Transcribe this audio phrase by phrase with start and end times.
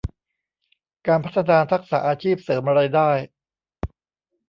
[1.07, 3.09] การพัฒนาทักษะอาชีพเสริมรายได้